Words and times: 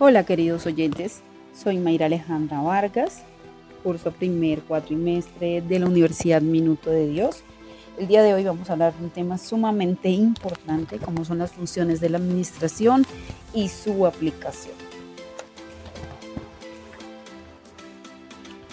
Hola 0.00 0.24
queridos 0.24 0.64
oyentes, 0.64 1.22
soy 1.52 1.78
Mayra 1.78 2.06
Alejandra 2.06 2.60
Vargas, 2.60 3.24
curso 3.82 4.12
primer 4.12 4.60
cuatrimestre 4.60 5.60
de 5.60 5.78
la 5.80 5.86
Universidad 5.86 6.40
Minuto 6.40 6.90
de 6.90 7.08
Dios. 7.08 7.42
El 7.98 8.06
día 8.06 8.22
de 8.22 8.32
hoy 8.32 8.44
vamos 8.44 8.70
a 8.70 8.74
hablar 8.74 8.94
de 8.94 9.02
un 9.02 9.10
tema 9.10 9.38
sumamente 9.38 10.08
importante 10.08 10.98
como 10.98 11.24
son 11.24 11.38
las 11.38 11.50
funciones 11.50 12.00
de 12.00 12.10
la 12.10 12.18
administración 12.18 13.04
y 13.52 13.70
su 13.70 14.06
aplicación. 14.06 14.76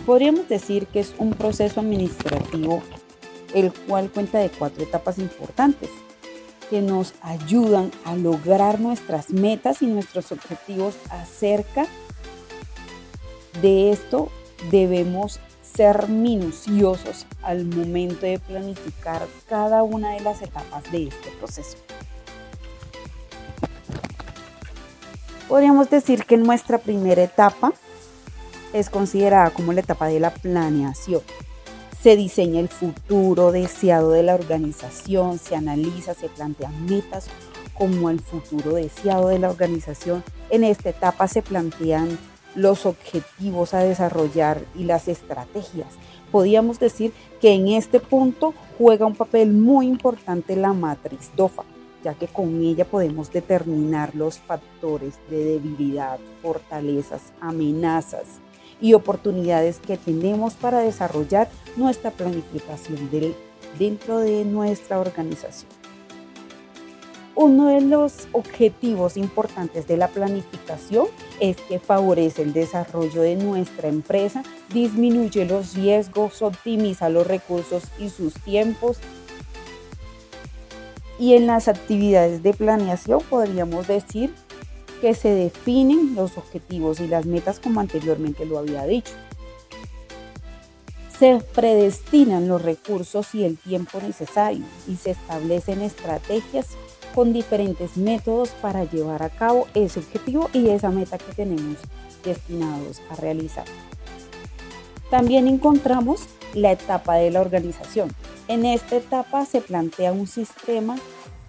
Podríamos 0.06 0.48
decir 0.48 0.86
que 0.86 1.00
es 1.00 1.16
un 1.18 1.32
proceso 1.32 1.80
administrativo 1.80 2.84
el 3.56 3.74
cual 3.74 4.12
cuenta 4.12 4.38
de 4.38 4.52
cuatro 4.52 4.84
etapas 4.84 5.18
importantes 5.18 5.90
que 6.70 6.82
nos 6.82 7.14
ayudan 7.22 7.92
a 8.04 8.16
lograr 8.16 8.80
nuestras 8.80 9.30
metas 9.30 9.82
y 9.82 9.88
nuestros 9.88 10.32
objetivos 10.32 10.96
acerca 11.10 11.86
de 13.62 13.92
esto 13.92 14.30
debemos 14.72 15.40
ser 15.62 16.08
minuciosos 16.08 17.26
al 17.42 17.66
momento 17.66 18.26
de 18.26 18.40
planificar 18.40 19.28
cada 19.48 19.84
una 19.84 20.12
de 20.12 20.22
las 20.22 20.42
etapas 20.42 20.90
de 20.92 21.08
este 21.08 21.32
proceso. 21.32 21.78
Podríamos 25.48 25.90
decir 25.90 26.26
que 26.26 26.38
nuestra 26.38 26.80
primera 26.80 27.24
etapa 27.24 27.74
es 28.74 28.90
considerada 28.90 29.52
como 29.52 29.74
la 29.74 29.82
etapa 29.82 30.08
de 30.08 30.20
la 30.20 30.32
planeación 30.32 31.22
se 32.06 32.16
diseña 32.16 32.60
el 32.60 32.70
futuro 32.70 33.52
deseado 33.52 34.12
de 34.12 34.22
la 34.22 34.36
organización, 34.36 35.40
se 35.40 35.56
analiza, 35.56 36.14
se 36.14 36.30
plantean 36.30 36.86
metas 36.86 37.26
como 37.74 38.12
el 38.12 38.20
futuro 38.20 38.76
deseado 38.76 39.30
de 39.30 39.40
la 39.40 39.50
organización. 39.50 40.24
En 40.52 40.64
esta 40.64 40.90
etapa 40.90 41.28
se 41.28 41.42
plantean 41.42 42.16
los 42.54 42.86
objetivos 42.86 43.74
a 43.74 43.80
desarrollar 43.80 44.62
y 44.76 44.84
las 44.84 45.08
estrategias. 45.08 45.88
Podríamos 46.32 46.80
decir 46.80 47.12
que 47.42 47.54
en 47.54 47.70
este 47.70 48.00
punto 48.00 48.54
juega 48.78 49.08
un 49.08 49.16
papel 49.16 49.52
muy 49.54 49.88
importante 49.88 50.56
la 50.56 50.74
matriz 50.74 51.32
DOFA, 51.36 51.64
ya 52.04 52.14
que 52.14 52.28
con 52.28 52.62
ella 52.62 52.86
podemos 52.86 53.32
determinar 53.32 54.14
los 54.14 54.38
factores 54.38 55.16
de 55.32 55.44
debilidad, 55.44 56.20
fortalezas, 56.44 57.34
amenazas, 57.42 58.42
y 58.82 58.94
oportunidades 58.94 59.80
que 59.80 59.98
tenemos 59.98 60.54
para 60.54 60.80
desarrollar 60.80 61.50
nuestra 61.76 62.12
planificación 62.12 63.10
dentro 63.78 64.20
de 64.20 64.46
nuestra 64.46 65.00
organización. 65.00 65.70
Uno 67.38 67.68
de 67.68 67.82
los 67.82 68.30
objetivos 68.32 69.18
importantes 69.18 69.88
de 69.88 69.98
la 69.98 70.08
planificación 70.08 71.08
es 71.42 71.58
que 71.58 71.80
favorece 71.80 72.44
el 72.44 72.54
desarrollo 72.54 73.22
de 73.22 73.36
nuestra 73.36 73.90
empresa, 73.90 74.42
disminuye 74.74 75.46
los 75.46 75.74
riesgos, 75.74 76.42
optimiza 76.42 77.10
los 77.10 77.28
recursos 77.28 77.84
y 78.00 78.10
sus 78.10 78.36
tiempos. 78.36 79.00
Y 81.20 81.34
en 81.34 81.46
las 81.48 81.68
actividades 81.68 82.42
de 82.42 82.54
planeación 82.54 83.22
podríamos 83.30 83.86
decir 83.86 84.34
que 85.06 85.14
se 85.14 85.30
definen 85.30 86.16
los 86.16 86.36
objetivos 86.36 87.00
y 87.00 87.08
las 87.08 87.28
metas 87.28 87.60
como 87.60 87.80
anteriormente 87.80 88.44
lo 88.44 88.58
había 88.58 88.88
dicho. 88.88 89.12
Se 91.20 91.40
predestinan 91.54 92.48
los 92.48 92.64
recursos 92.64 93.36
y 93.36 93.44
el 93.44 93.60
tiempo 93.60 94.02
necesario 94.02 94.66
y 94.88 94.96
se 94.96 95.12
establecen 95.12 95.84
estrategias 95.84 96.70
con 97.14 97.34
diferentes 97.34 97.98
métodos 97.98 98.50
para 98.64 98.84
llevar 98.86 99.22
a 99.22 99.30
cabo 99.30 99.68
ese 99.76 100.00
objetivo 100.00 100.50
y 100.54 100.70
esa 100.70 100.90
meta 100.90 101.20
que 101.20 101.34
tenemos 101.34 101.78
destinados 102.24 103.00
a 103.12 103.16
realizar. 103.16 103.66
También 105.12 105.48
encontramos 105.48 106.22
la 106.56 106.72
etapa 106.72 107.18
de 107.18 107.30
la 107.30 107.42
organización. 107.42 108.10
En 108.48 108.66
esta 108.66 108.96
etapa 108.96 109.46
se 109.46 109.62
plantea 109.62 110.14
un 110.14 110.26
sistema 110.26 110.98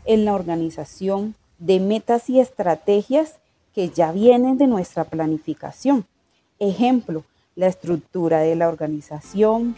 en 0.04 0.26
la 0.26 0.34
organización 0.34 1.34
de 1.58 1.80
metas 1.80 2.28
y 2.28 2.38
estrategias 2.38 3.38
que 3.76 3.90
ya 3.90 4.10
vienen 4.10 4.56
de 4.56 4.66
nuestra 4.66 5.04
planificación. 5.04 6.06
Ejemplo, 6.58 7.24
la 7.56 7.66
estructura 7.66 8.38
de 8.38 8.56
la 8.56 8.70
organización, 8.70 9.76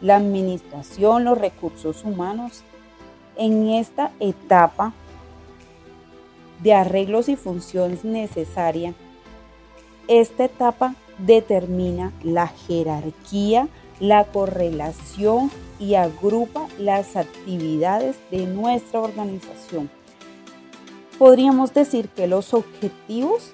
la 0.00 0.14
administración, 0.14 1.24
los 1.24 1.36
recursos 1.36 2.04
humanos. 2.04 2.62
En 3.36 3.70
esta 3.70 4.12
etapa 4.20 4.92
de 6.62 6.74
arreglos 6.74 7.28
y 7.28 7.34
funciones 7.34 8.04
necesarias, 8.04 8.94
esta 10.06 10.44
etapa 10.44 10.94
determina 11.18 12.12
la 12.22 12.46
jerarquía, 12.46 13.66
la 13.98 14.26
correlación 14.26 15.50
y 15.80 15.96
agrupa 15.96 16.68
las 16.78 17.16
actividades 17.16 18.16
de 18.30 18.46
nuestra 18.46 19.00
organización 19.00 19.90
Podríamos 21.18 21.72
decir 21.72 22.08
que 22.08 22.26
los 22.26 22.54
objetivos 22.54 23.52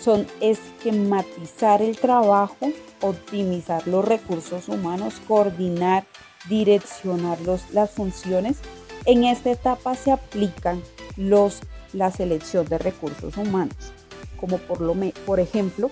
son 0.00 0.26
esquematizar 0.40 1.82
el 1.82 1.98
trabajo, 1.98 2.70
optimizar 3.00 3.86
los 3.88 4.04
recursos 4.04 4.68
humanos, 4.68 5.20
coordinar, 5.26 6.06
direccionar 6.48 7.38
las 7.72 7.90
funciones. 7.90 8.58
En 9.04 9.24
esta 9.24 9.50
etapa 9.50 9.96
se 9.96 10.12
aplican 10.12 10.82
los, 11.16 11.60
la 11.92 12.12
selección 12.12 12.66
de 12.66 12.78
recursos 12.78 13.36
humanos, 13.36 13.92
como 14.38 14.58
por, 14.58 14.80
lo, 14.80 14.94
por 15.26 15.40
ejemplo, 15.40 15.90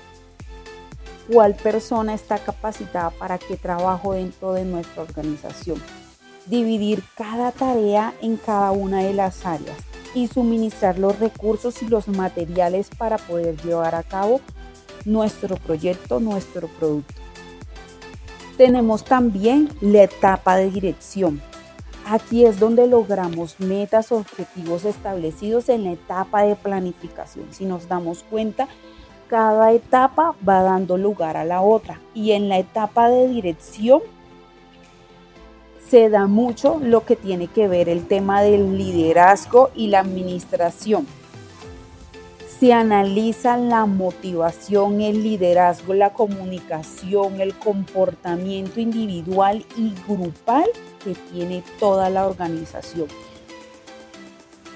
cuál 1.31 1.55
persona 1.55 2.15
está 2.15 2.39
capacitada 2.39 3.11
para 3.11 3.39
qué 3.39 3.56
trabajo 3.56 4.12
dentro 4.12 4.53
de 4.53 4.65
nuestra 4.65 5.03
organización. 5.03 5.83
Dividir 6.47 7.03
cada 7.17 7.53
tarea 7.53 8.15
en 8.23 8.37
cada 8.37 8.71
una 8.73 9.03
de 9.03 9.12
las 9.12 9.45
áreas 9.45 9.77
y 10.15 10.29
suministrar 10.29 10.99
los 10.99 11.19
recursos 11.19 11.83
y 11.83 11.89
los 11.89 12.09
materiales 12.09 12.89
para 12.97 13.19
poder 13.19 13.61
llevar 13.62 13.95
a 13.95 14.03
cabo 14.03 14.41
nuestro 15.05 15.56
proyecto, 15.56 16.21
nuestro 16.21 16.69
producto. 16.69 17.15
Tenemos 18.56 19.05
también 19.05 19.69
la 19.81 20.05
etapa 20.05 20.56
de 20.56 20.71
dirección. 20.71 21.43
Aquí 22.06 22.47
es 22.47 22.59
donde 22.59 22.87
logramos 22.87 23.61
metas, 23.61 24.12
objetivos 24.12 24.85
establecidos 24.85 25.69
en 25.69 25.85
la 25.85 25.93
etapa 25.93 26.45
de 26.45 26.56
planificación. 26.56 27.47
Si 27.51 27.65
nos 27.65 27.89
damos 27.89 28.23
cuenta, 28.23 28.69
cada 29.29 29.73
etapa 29.73 30.35
va 30.49 30.62
dando 30.62 30.97
lugar 30.97 31.37
a 31.37 31.45
la 31.45 31.61
otra. 31.61 32.01
Y 32.15 32.33
en 32.33 32.49
la 32.49 32.59
etapa 32.59 33.11
de 33.11 33.29
dirección 33.29 34.01
se 35.89 36.09
da 36.11 36.27
mucho 36.27 36.81
lo 36.83 37.05
que 37.05 37.17
tiene 37.17 37.47
que 37.49 37.69
ver 37.69 37.89
el 37.89 38.07
tema 38.07 38.43
del 38.43 38.77
liderazgo 38.77 39.71
y 39.75 39.89
la 39.89 40.01
administración. 40.01 41.07
Se 42.59 42.73
analiza 42.73 43.57
la 43.59 43.87
motivación, 43.87 45.01
el 45.01 45.23
liderazgo, 45.23 45.93
la 45.95 46.13
comunicación, 46.13 47.41
el 47.41 47.55
comportamiento 47.55 48.81
individual 48.81 49.65
y 49.77 49.93
grupal 50.09 50.65
que 51.05 51.15
tiene 51.33 51.63
toda 51.79 52.09
la 52.09 52.27
organización. 52.27 53.09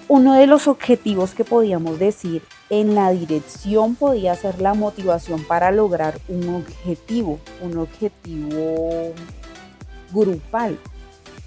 Uno 0.08 0.34
de 0.34 0.46
los 0.46 0.68
objetivos 0.68 1.34
que 1.34 1.44
podíamos 1.44 1.98
decir 1.98 2.42
en 2.68 2.94
la 2.94 3.10
dirección 3.12 3.94
podía 3.94 4.34
ser 4.34 4.60
la 4.60 4.74
motivación 4.74 5.42
para 5.44 5.70
lograr 5.70 6.20
un 6.28 6.48
objetivo, 6.56 7.38
un 7.62 7.78
objetivo 7.78 9.14
grupal 10.12 10.78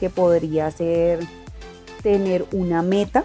que 0.03 0.09
podría 0.09 0.69
ser 0.69 1.25
tener 2.01 2.45
una 2.51 2.81
meta 2.81 3.23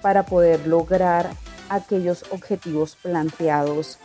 para 0.00 0.24
poder 0.26 0.68
lograr 0.68 1.28
aquellos 1.68 2.24
objetivos 2.30 2.96
planteados 3.02 3.98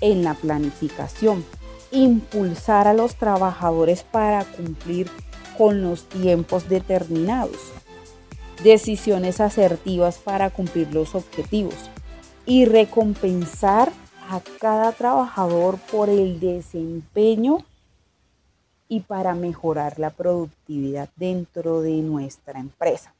en 0.00 0.22
la 0.22 0.34
planificación. 0.34 1.44
Impulsar 1.90 2.86
a 2.86 2.94
los 2.94 3.16
trabajadores 3.16 4.04
para 4.04 4.44
cumplir 4.44 5.10
con 5.58 5.82
los 5.82 6.04
tiempos 6.08 6.68
determinados. 6.68 7.58
Decisiones 8.62 9.40
asertivas 9.40 10.18
para 10.18 10.50
cumplir 10.50 10.94
los 10.94 11.16
objetivos. 11.16 11.74
Y 12.46 12.64
recompensar 12.64 13.90
a 14.28 14.40
cada 14.60 14.92
trabajador 14.92 15.78
por 15.90 16.08
el 16.08 16.38
desempeño 16.38 17.64
y 18.90 19.00
para 19.00 19.34
mejorar 19.34 20.00
la 20.00 20.10
productividad 20.10 21.08
dentro 21.14 21.80
de 21.80 22.02
nuestra 22.02 22.58
empresa. 22.58 23.14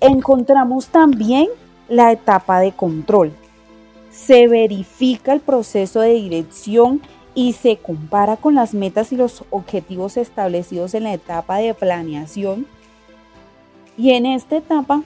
Encontramos 0.00 0.86
también 0.86 1.46
la 1.88 2.10
etapa 2.10 2.60
de 2.60 2.72
control. 2.72 3.32
Se 4.10 4.48
verifica 4.48 5.34
el 5.34 5.40
proceso 5.40 6.00
de 6.00 6.14
dirección 6.14 7.02
y 7.34 7.52
se 7.52 7.76
compara 7.76 8.38
con 8.38 8.54
las 8.54 8.72
metas 8.72 9.12
y 9.12 9.16
los 9.16 9.44
objetivos 9.50 10.16
establecidos 10.16 10.94
en 10.94 11.04
la 11.04 11.12
etapa 11.12 11.58
de 11.58 11.74
planeación. 11.74 12.66
Y 13.98 14.12
en 14.12 14.24
esta 14.24 14.56
etapa 14.56 15.02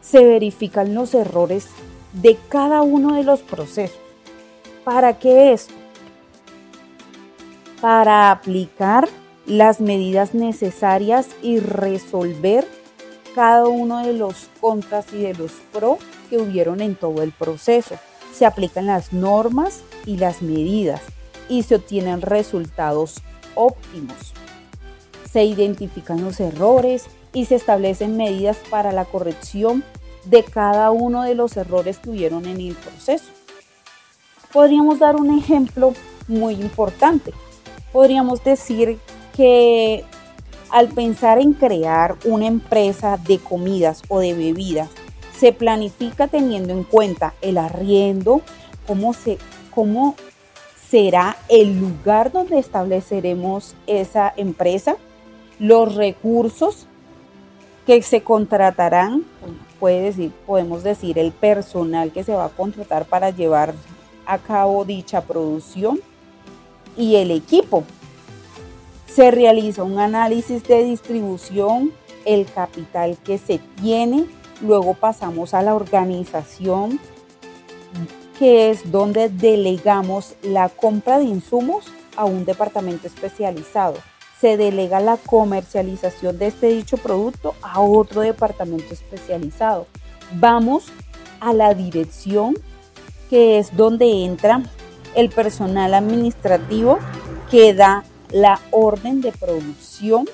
se 0.00 0.24
verifican 0.24 0.92
los 0.92 1.14
errores 1.14 1.68
de 2.12 2.36
cada 2.48 2.82
uno 2.82 3.14
de 3.14 3.22
los 3.22 3.42
procesos. 3.42 4.00
¿Para 4.82 5.20
qué 5.20 5.52
esto? 5.52 5.83
Para 7.84 8.30
aplicar 8.30 9.10
las 9.44 9.82
medidas 9.82 10.32
necesarias 10.32 11.28
y 11.42 11.58
resolver 11.58 12.66
cada 13.34 13.66
uno 13.66 14.06
de 14.06 14.14
los 14.14 14.48
contras 14.58 15.12
y 15.12 15.18
de 15.18 15.34
los 15.34 15.52
pro 15.70 15.98
que 16.30 16.38
hubieron 16.38 16.80
en 16.80 16.94
todo 16.94 17.22
el 17.22 17.30
proceso. 17.32 17.96
Se 18.32 18.46
aplican 18.46 18.86
las 18.86 19.12
normas 19.12 19.82
y 20.06 20.16
las 20.16 20.40
medidas 20.40 21.02
y 21.50 21.64
se 21.64 21.74
obtienen 21.74 22.22
resultados 22.22 23.16
óptimos. 23.54 24.32
Se 25.30 25.44
identifican 25.44 26.24
los 26.24 26.40
errores 26.40 27.04
y 27.34 27.44
se 27.44 27.56
establecen 27.56 28.16
medidas 28.16 28.56
para 28.70 28.92
la 28.92 29.04
corrección 29.04 29.84
de 30.24 30.42
cada 30.42 30.90
uno 30.90 31.22
de 31.24 31.34
los 31.34 31.54
errores 31.58 31.98
que 31.98 32.08
hubieron 32.08 32.46
en 32.46 32.62
el 32.62 32.76
proceso. 32.76 33.26
Podríamos 34.54 35.00
dar 35.00 35.16
un 35.16 35.38
ejemplo 35.38 35.92
muy 36.28 36.54
importante. 36.54 37.34
Podríamos 37.94 38.42
decir 38.42 38.98
que 39.36 40.02
al 40.68 40.88
pensar 40.88 41.38
en 41.38 41.52
crear 41.52 42.16
una 42.24 42.48
empresa 42.48 43.20
de 43.24 43.38
comidas 43.38 44.02
o 44.08 44.18
de 44.18 44.34
bebidas, 44.34 44.88
se 45.38 45.52
planifica 45.52 46.26
teniendo 46.26 46.72
en 46.72 46.82
cuenta 46.82 47.34
el 47.40 47.56
arriendo, 47.56 48.40
cómo, 48.88 49.14
se, 49.14 49.38
cómo 49.72 50.16
será 50.88 51.36
el 51.48 51.78
lugar 51.78 52.32
donde 52.32 52.58
estableceremos 52.58 53.76
esa 53.86 54.34
empresa, 54.36 54.96
los 55.60 55.94
recursos 55.94 56.88
que 57.86 58.02
se 58.02 58.24
contratarán, 58.24 59.22
puede 59.78 60.00
decir, 60.00 60.32
podemos 60.46 60.82
decir 60.82 61.16
el 61.16 61.30
personal 61.30 62.10
que 62.10 62.24
se 62.24 62.34
va 62.34 62.46
a 62.46 62.48
contratar 62.48 63.04
para 63.04 63.30
llevar 63.30 63.72
a 64.26 64.38
cabo 64.38 64.84
dicha 64.84 65.20
producción 65.20 66.00
y 66.96 67.16
el 67.16 67.30
equipo. 67.30 67.84
Se 69.06 69.30
realiza 69.30 69.82
un 69.82 69.98
análisis 69.98 70.64
de 70.64 70.82
distribución, 70.84 71.92
el 72.24 72.46
capital 72.46 73.16
que 73.22 73.38
se 73.38 73.58
tiene, 73.80 74.26
luego 74.60 74.94
pasamos 74.94 75.54
a 75.54 75.62
la 75.62 75.74
organización, 75.74 76.98
que 78.38 78.70
es 78.70 78.90
donde 78.90 79.28
delegamos 79.28 80.34
la 80.42 80.68
compra 80.68 81.18
de 81.18 81.24
insumos 81.24 81.86
a 82.16 82.24
un 82.24 82.44
departamento 82.44 83.06
especializado. 83.06 83.94
Se 84.40 84.56
delega 84.56 85.00
la 85.00 85.16
comercialización 85.16 86.38
de 86.38 86.48
este 86.48 86.68
dicho 86.68 86.96
producto 86.96 87.54
a 87.62 87.80
otro 87.80 88.20
departamento 88.20 88.92
especializado. 88.92 89.86
Vamos 90.34 90.86
a 91.40 91.52
la 91.52 91.74
dirección, 91.74 92.54
que 93.30 93.58
es 93.58 93.76
donde 93.76 94.24
entra 94.24 94.62
el 95.14 95.30
personal 95.30 95.94
administrativo 95.94 96.98
que 97.50 97.74
da 97.74 98.04
la 98.30 98.60
orden 98.70 99.20
de 99.20 99.32
producción 99.32 100.28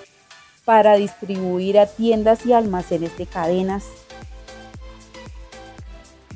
para 0.64 0.94
distribuir 0.94 1.78
a 1.78 1.86
tiendas 1.86 2.46
y 2.46 2.52
almacenes 2.52 3.16
de 3.18 3.26
cadenas. 3.26 3.84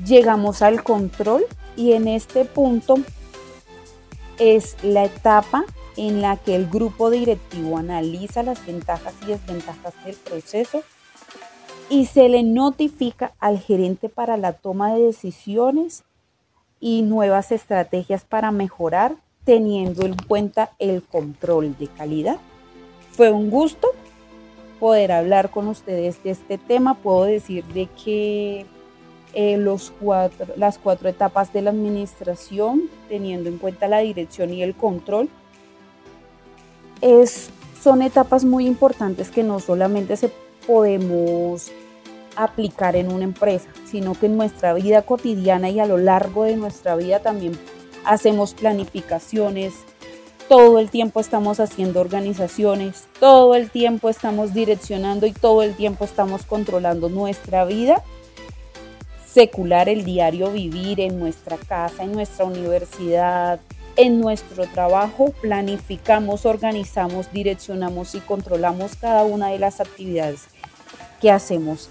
Llegamos 0.05 0.61
al 0.63 0.83
control 0.83 1.47
y 1.77 1.93
en 1.93 2.09
este 2.09 2.45
punto 2.45 2.97
es 4.39 4.77
la 4.83 5.05
etapa 5.05 5.65
en 5.97 6.21
la 6.21 6.37
que 6.37 6.57
el 6.57 6.69
grupo 6.69 7.11
directivo 7.11 7.79
analiza 7.79 8.43
las 8.43 8.65
ventajas 8.67 9.15
y 9.23 9.27
desventajas 9.27 9.95
del 10.05 10.17
proceso 10.17 10.83
y 11.89 12.07
se 12.07 12.29
le 12.29 12.43
notifica 12.43 13.33
al 13.39 13.61
gerente 13.61 14.09
para 14.09 14.37
la 14.37 14.55
toma 14.55 14.95
de 14.95 15.03
decisiones 15.03 16.03
y 16.81 17.03
nuevas 17.03 17.53
estrategias 17.53 18.25
para 18.25 18.51
mejorar 18.51 19.17
teniendo 19.45 20.05
en 20.05 20.15
cuenta 20.15 20.71
el 20.79 21.03
control 21.03 21.77
de 21.79 21.89
calidad. 21.89 22.39
Fue 23.13 23.31
un 23.31 23.51
gusto 23.51 23.89
poder 24.81 25.13
hablar 25.13 25.51
con 25.51 25.69
ustedes 25.69 26.23
de 26.23 26.31
este 26.31 26.59
tema. 26.59 26.95
Puedo 26.95 27.25
decir 27.25 27.65
de 27.67 27.87
que 27.87 28.67
eh, 29.35 29.57
los 29.57 29.93
cuatro, 30.01 30.47
las 30.57 30.79
cuatro 30.79 31.09
etapas 31.09 31.53
de 31.53 31.63
la 31.63 31.71
administración, 31.71 32.83
teniendo 33.09 33.49
en 33.49 33.59
cuenta 33.59 33.89
la 33.89 33.99
dirección 33.99 34.53
y 34.53 34.63
el 34.63 34.75
control. 34.75 35.29
Es, 37.01 37.51
son 37.83 38.03
etapas 38.03 38.45
muy 38.45 38.67
importantes 38.67 39.31
que 39.31 39.43
no 39.43 39.61
solamente 39.61 40.17
se 40.17 40.31
podemos 40.67 41.71
aplicar 42.37 42.97
en 42.97 43.13
una 43.13 43.25
empresa, 43.25 43.69
sino 43.85 44.15
que 44.15 44.27
en 44.27 44.37
nuestra 44.37 44.73
vida 44.75 45.03
cotidiana 45.03 45.71
y 45.71 45.81
a 45.81 45.87
lo 45.87 45.99
largo 45.99 46.45
de 46.45 46.57
nuestra 46.57 46.97
vida 46.97 47.21
también 47.21 47.59
hacemos 48.05 48.55
planificaciones, 48.55 49.75
todo 50.49 50.79
el 50.79 50.91
tiempo 50.91 51.21
estamos 51.21 51.59
haciendo 51.59 52.01
organizaciones, 52.01 53.05
todo 53.19 53.55
el 53.55 53.71
tiempo 53.71 54.11
estamos 54.11 54.53
direccionando 54.53 55.27
y 55.27 55.33
todo 55.33 55.63
el 55.63 55.75
tiempo 55.75 56.05
estamos 56.05 56.45
controlando 56.45 57.09
nuestra 57.09 57.65
vida. 57.65 58.03
Secular, 59.27 59.89
el 59.89 60.05
diario 60.05 60.51
vivir 60.51 61.01
en 61.01 61.19
nuestra 61.19 61.57
casa, 61.57 62.05
en 62.05 62.13
nuestra 62.13 62.45
universidad, 62.45 63.59
en 63.97 64.21
nuestro 64.21 64.67
trabajo, 64.67 65.33
planificamos, 65.41 66.47
organizamos, 66.47 67.33
direccionamos 67.33 68.15
y 68.15 68.21
controlamos 68.21 68.97
cada 68.97 69.25
una 69.25 69.49
de 69.49 69.59
las 69.59 69.81
actividades 69.81 70.43
que 71.21 71.31
hacemos 71.31 71.89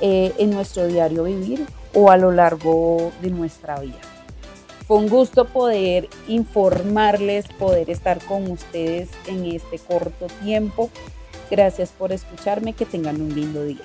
eh, 0.00 0.32
en 0.38 0.50
nuestro 0.50 0.86
diario 0.86 1.24
vivir 1.24 1.66
o 1.94 2.10
a 2.10 2.16
lo 2.16 2.30
largo 2.32 3.12
de 3.22 3.30
nuestra 3.30 3.78
vida. 3.80 3.98
Fue 4.86 4.96
un 4.96 5.08
gusto 5.08 5.44
poder 5.44 6.08
informarles, 6.28 7.46
poder 7.58 7.90
estar 7.90 8.24
con 8.24 8.50
ustedes 8.50 9.10
en 9.26 9.44
este 9.44 9.78
corto 9.78 10.28
tiempo. 10.42 10.90
Gracias 11.50 11.90
por 11.90 12.12
escucharme, 12.12 12.72
que 12.72 12.86
tengan 12.86 13.20
un 13.20 13.34
lindo 13.34 13.64
día. 13.64 13.84